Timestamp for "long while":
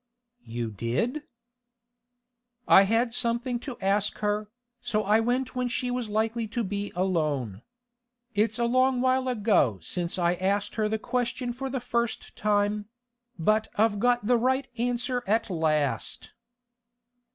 8.65-9.27